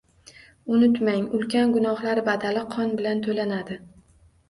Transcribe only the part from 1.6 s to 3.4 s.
gunohlar badali qon bilan